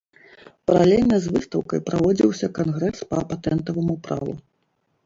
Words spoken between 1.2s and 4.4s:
з выстаўкай праводзіўся кангрэс па патэнтаваму праву.